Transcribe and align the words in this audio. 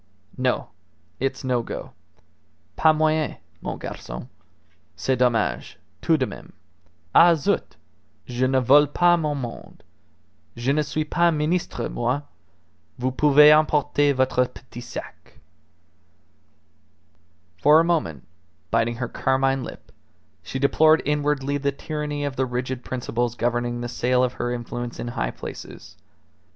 "No; 0.35 0.69
it's 1.19 1.43
no 1.43 1.61
go. 1.61 1.93
_Pas 2.75 2.97
moyen, 2.97 3.37
mon 3.61 3.77
garcon. 3.77 4.29
C'est 4.95 5.15
dommage, 5.15 5.75
tout 6.01 6.17
de 6.19 6.25
meme. 6.25 6.53
Ah! 7.13 7.35
zut! 7.35 7.75
Je 8.27 8.47
ne 8.47 8.59
vole 8.59 8.87
pas 8.87 9.15
mon 9.19 9.35
monde. 9.37 9.83
Je 10.57 10.73
ne 10.73 10.81
suis 10.81 11.03
pas 11.05 11.29
ministre 11.31 11.87
moi! 11.87 12.23
Vous 12.97 13.11
pouvez 13.11 13.53
emporter 13.53 14.11
votre 14.13 14.45
petit 14.47 14.79
sac_." 14.81 15.37
For 17.61 17.79
a 17.79 17.83
moment, 17.83 18.25
biting 18.71 18.95
her 18.95 19.07
carmine 19.07 19.61
lip, 19.63 19.91
she 20.41 20.57
deplored 20.57 21.03
inwardly 21.05 21.59
the 21.59 21.71
tyranny 21.71 22.25
of 22.25 22.37
the 22.37 22.47
rigid 22.47 22.83
principles 22.83 23.35
governing 23.35 23.81
the 23.81 23.87
sale 23.87 24.23
of 24.23 24.33
her 24.33 24.51
influence 24.51 24.99
in 24.99 25.09
high 25.09 25.29
places. 25.29 25.95